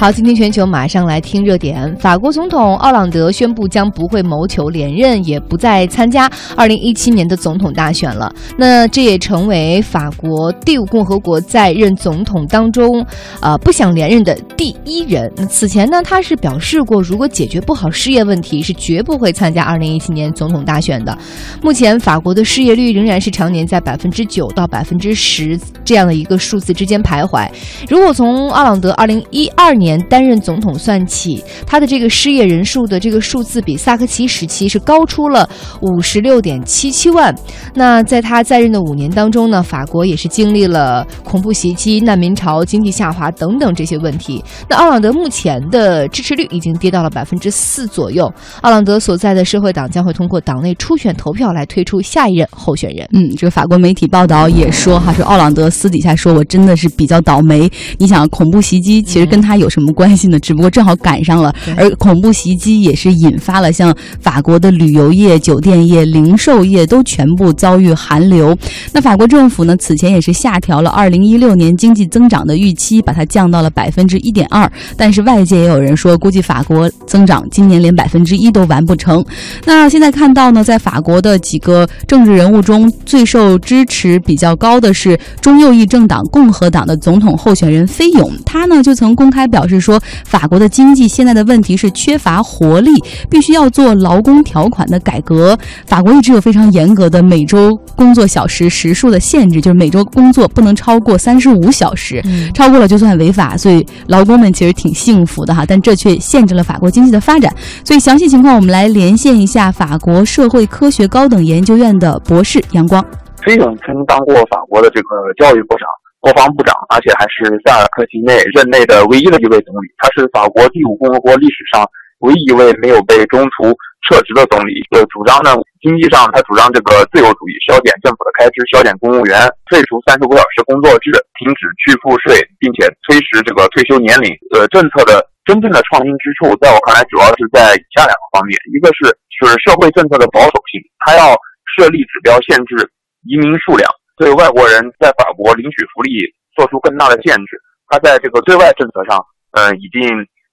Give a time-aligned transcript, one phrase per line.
[0.00, 1.94] 好，今天全球马上来听热点。
[1.96, 6.26] 法国总统奥朗德宣布将不会谋求连任，也不再参加
[6.56, 8.34] 二零一七年的总统大选了。
[8.56, 13.04] 那这也成为法国第五共和国在任总统当中，
[13.42, 15.30] 呃，不想连任的第一人。
[15.36, 21.14] 那此前呢，他是表示过，如果解决不好失业问题，是绝不会参加二零一七年总统大选的。
[21.60, 27.46] 目前，法国的失业率仍然是常年在百分之九到百分之十这样的一个数字之间徘徊。
[27.86, 35.48] 如果从奥朗德二零一二年年担任总统算起，他的这个失业人数的这个数字比萨科齐时期是高出了
[35.80, 37.34] 五十六点七七万。
[37.74, 44.42] 那在他在任的五年当中呢，法国也是经历了恐怖袭击、难民潮、经济下滑等等这些问题。
[44.68, 48.32] 那奥朗德目前的支持率已经跌到了百分之四左右。
[48.60, 53.08] 奥朗德所在的社会党将会通过党内初选投票来推出下一任候选人。
[53.12, 57.70] 嗯，这个法国媒体报道也说哈，说奥朗德私底下说我真的是比较倒霉。
[57.98, 59.79] 你想，恐怖袭击其实跟他有什么？
[59.80, 60.38] 什么关系呢？
[60.38, 68.54] 只不过正好赶上了，而恐怖袭击也是引发了像法国的旅游业、酒店业、零售业都全部遭遇寒流。
[68.92, 74.70] 那法国政府呢，此前也是下调了二零一六年经济增长的预期，把它降到了百分之一点二。
[74.98, 79.24] 但是外界也有人说，估计法国增长今年连百分之一都完不成。
[79.64, 89.69] 那现在看到呢，在法国的几个政治人物中最受支持比较高的是中右翼政党共和党的总统候选人菲勇，他呢就曾公开表示。
[89.70, 92.90] 是说，法国的经济现在的问题是缺乏活力，
[93.30, 95.58] 必须要做劳工条款的改革。
[95.86, 102.22] 法国一直有非常严格的每周工作小时时数的限制，就是每周工作不能超过三十五小时，
[102.54, 103.56] 超过了就算违法。
[103.56, 107.54] 所以劳工们其实挺幸福的哈，但这却限制了法国经济的发展。
[107.84, 113.04] 所以详细情况，我们来连线一下法国社会科学高等研究院的博士杨光。
[113.42, 115.86] 飞勇曾当过法国的这个教育部长。
[116.20, 119.88] 国防部长，而且还是萨尔科齐内任内的唯一的一位总理。
[119.96, 121.80] 他是法国第五共和国历史上
[122.20, 123.72] 唯一一位没有被中途
[124.04, 124.84] 撤职的总理。
[124.92, 131.08] 呃，主张呢，经济上他主张这个自由主义，削减政府的开支，削减公务员，废除三十五小时工作制，
[131.40, 134.28] 停止去赋税，并且推迟这个退休年龄。
[134.52, 139.08] 呃，政策的真正的创新之处，在我看来，主要是在以下两个方面：一个是
[139.40, 141.32] 是社会政策的保守性，他要
[141.72, 142.76] 设立指标，限制
[143.24, 143.88] 移民数量。
[144.20, 146.12] 对外国人在法国领取福利
[146.52, 147.56] 做出更大的限制，
[147.88, 149.16] 他在这个对外政策上，
[149.56, 150.04] 嗯，已经，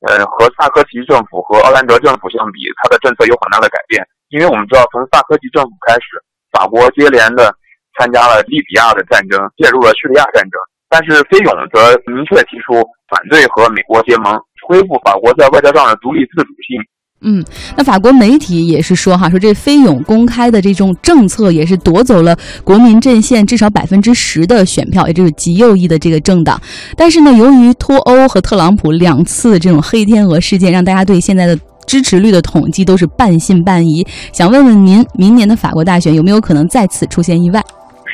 [0.07, 4.00] 呃，和萨科齐政府和奥兰德政府相比，他的政策有很大的改变。
[4.31, 6.16] 因为我们知道，从萨科齐政府开始，
[6.56, 7.51] 法国接连的
[8.00, 10.56] 参加了利比亚的战争，介入了叙利亚战争，
[10.88, 12.79] 但是菲勇则明确提出
[13.11, 14.31] 反对和美国结盟，
[14.63, 16.79] 恢复法国在外交上的独立自主性。
[17.22, 17.44] 嗯，
[17.75, 26.61] 那法国媒体也是说哈，说这菲勇公开的这种政策也是夺走了国民阵线至少百分之十的选票，也就是极右翼的这个政党。
[26.95, 31.57] 但是呢，由于脱欧和特朗普两次这种黑天鹅事件，让大家对现在的
[31.88, 34.06] 支持率的统计都是半信半疑。
[34.31, 37.63] 想问问您，明年的法国大选有没有可能再次出现意外？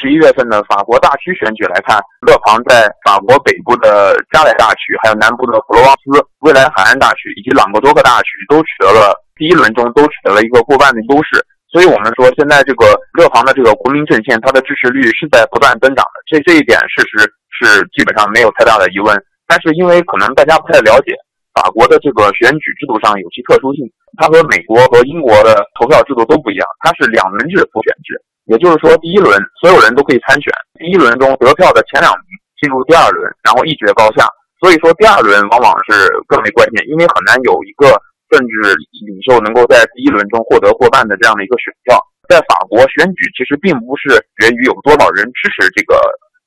[0.03, 1.95] 十一月份的法国大区选举来看，
[2.27, 11.39] 勒庞在法国北部的加莱大区，还有南部的普罗旺斯、未来海岸大区以及朗格多克大区都取得了第一轮中都取得了一个过半的优势。
[11.71, 16.19] 所以，我们说现在这个勒庞的这个国民阵线，它的支持率是在不断增长的。
[16.27, 17.23] 这这一点事实
[17.55, 19.15] 是基本上没有太大的疑问。
[19.47, 21.15] 但是，因为可能大家不太了解
[21.55, 23.87] 法国的这个选举制度上有其特殊性，
[24.19, 28.19] 它和美国和英国的投票制度都不一样，它是两轮制复选制。
[28.45, 29.31] 也就是说，第一轮
[29.61, 32.25] 所有人都可以参选，第一轮中得票的前两名
[32.59, 34.27] 进入第二轮，然后一决高下。
[34.59, 37.87] 所以说，第二轮往往是更为关键，因为很难有一个
[38.27, 38.75] 政治
[39.07, 41.95] 领袖能够在第一轮中获得过半的这样的一个选票。
[42.27, 45.95] 在法国选举其实并不是取决于有多少人支持这个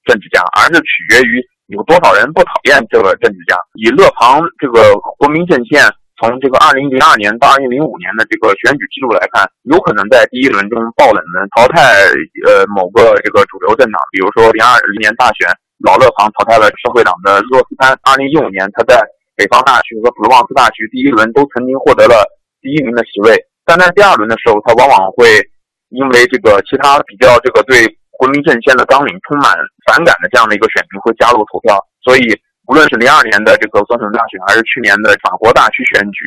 [0.05, 3.57] 政治家，而是取决于有多少人不讨厌这个政治家。
[3.81, 5.81] 以勒庞这个国民阵线。
[6.17, 12.09] 从这个二零零二年到二零零五年的这个选举记录来看，有可能在第一轮中爆冷门淘汰
[12.49, 15.45] 呃某个这个主流政党，比如说零二零年大选，
[15.85, 17.93] 老勒庞淘汰了社会党的洛斯潘。
[18.01, 18.97] 二零一五年他在
[19.37, 22.25] 北方大区和普罗旺斯大区第一轮都曾经获得了
[22.65, 23.37] 第一名的席位，
[23.69, 25.29] 但在第二轮的时候，他往往会
[25.93, 27.85] 因为这个其他比较这个对
[28.17, 29.53] 国民阵线的纲领充满
[29.85, 32.25] 反感的这样的一个选民会加入投票，所以。
[32.67, 36.19] 无论是零二年的这个总统大选，还是去年的法国大区选举，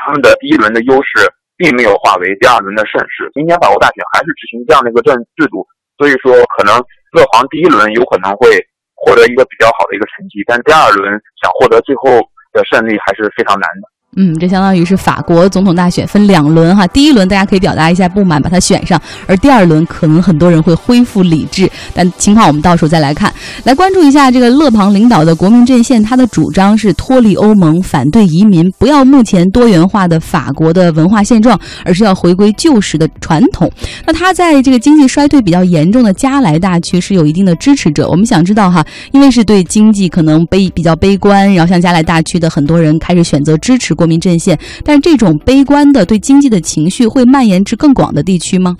[0.00, 3.28] 他们的第一轮的优势并没有化为第二轮的胜势。
[3.34, 5.66] 今天法国大选还是执行这样的一个政制度，
[6.00, 6.80] 所以说可能
[7.12, 8.56] 勒庞第一轮有可能会
[8.96, 11.12] 获得一个比较好的一个成绩，但第二轮
[11.44, 12.24] 想获得最后
[12.56, 13.91] 的胜利还是非常难的。
[14.14, 23.32] 嗯，这相当于是法国总统大选分两轮哈，第一轮大家可以表达一下不满，把它选上，而第二轮可能很多人会恢复理智，但情况我们到时候再来看。
[23.64, 33.72] 来关注一下这个勒庞领导的国民阵线，他的主张是脱离欧盟，反对移民，不要目前多元化的法国的文化现状，而是要回归旧时的传统。
[34.06, 38.06] 那他在这个经济衰退比较严重的加莱大区是有一定的支持者。
[38.10, 43.96] 我们想知道哈，因为是对经济可能悲比较悲观，然后像加莱大区的很多人开始选择支持。
[44.02, 48.76] 国民阵线，但这种悲观的对经济的情绪会蔓延至更广的地区吗？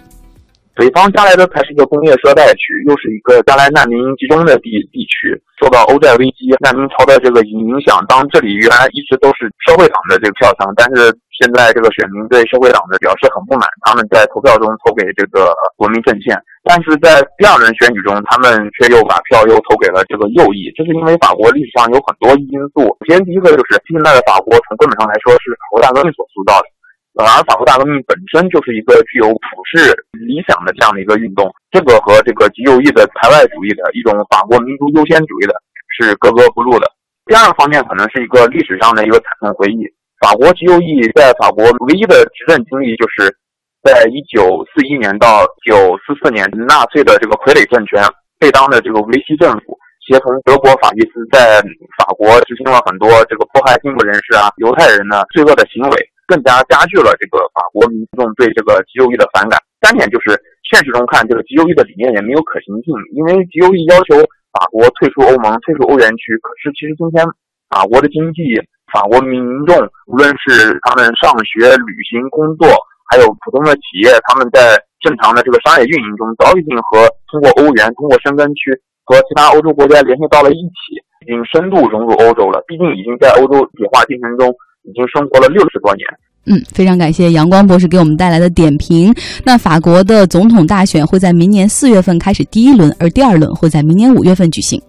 [0.74, 5.30] 北方加来的才是一个工业衰败区，又是一个加来难民集中的地地区，
[5.62, 8.02] 受到欧债危机、难民潮的这个影响。
[8.08, 16.36] 当这里原来一直都是社会党的这个票仓，但是现在这个选民对社会党的表示很不满，他们在投票中投给这个国民阵线。
[16.62, 22.86] 但是在第二轮选举中，他们却又把票又投给了这个右翼，这是因为法国历史上有很多因素。
[23.02, 35.54] 首先，第一个就是现在的法国从根本上来说是法国大革命所塑造的，而法国大革命本身就是一个具有普世理想的这样的一个运动，这个和这个极右翼的排外主义的一种法国民族优先主义的
[35.98, 36.86] 是格格不入的。
[37.26, 39.82] 第二个方面可能是一个历史上的一个惨痛回忆，
[40.22, 43.34] 法国极右翼在法国唯一的执政经历就是。
[43.82, 47.98] 在一九四一年到九四四年，纳粹的这个傀儡政权
[48.38, 49.74] 贝当的这个维希政府，
[50.06, 51.58] 协同德国法西斯，在
[51.98, 55.94] 法国执行了很多这个迫害进步人士啊、犹太人的罪恶的行为，
[56.30, 59.58] 更加加剧了这个法国民众对这个极右翼的反感。
[59.82, 64.14] 三点就是，现实中看，这个极右翼的理念也没有可行性，因为极右翼要求
[64.54, 67.26] 法国退出欧盟、退出欧元区，可是其实今天
[67.66, 68.46] 法国的经济、
[68.92, 69.74] 法国民众，
[70.06, 72.68] 无论是他们上学、旅行、工作。
[73.10, 78.72] 还有普通的企业，他们在正常的这个商业运营中，早已经和通过欧元、通过申根区
[79.04, 82.64] 和其他欧洲国家联系到了一起，已经深度融入欧洲了。
[82.66, 84.48] 毕竟已经在欧洲铁化进程中
[84.84, 86.06] 已经生活了六十多年。
[86.46, 89.14] 嗯，非常感谢阳光博士给我们带来的点评。
[89.44, 94.80] 那法国的总统大选会在明年四月份开始第一轮，而第二轮会在明年五月份举行。